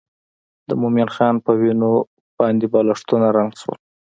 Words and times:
د 0.67 0.69
مومن 0.81 1.09
خان 1.15 1.35
په 1.45 1.51
وینو 1.61 1.93
باندې 2.39 2.65
بالښتونه 2.73 3.27
رنګ 3.37 3.51
شول. 3.61 3.77